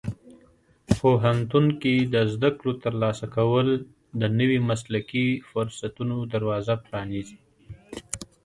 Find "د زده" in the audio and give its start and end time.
2.13-2.49